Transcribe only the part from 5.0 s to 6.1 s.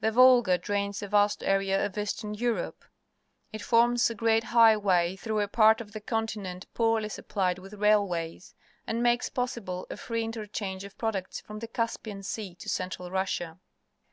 through a part of the